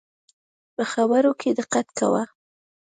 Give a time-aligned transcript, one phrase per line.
[0.75, 2.23] په خبرو کي دقت کوه